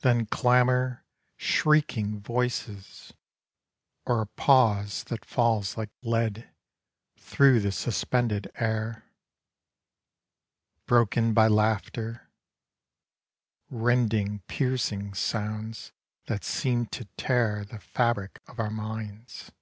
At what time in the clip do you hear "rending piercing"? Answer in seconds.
13.70-15.14